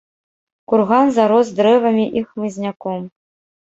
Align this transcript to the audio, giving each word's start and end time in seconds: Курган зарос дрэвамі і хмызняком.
Курган 0.73 1.13
зарос 1.19 1.53
дрэвамі 1.61 2.09
і 2.17 2.27
хмызняком. 2.29 3.11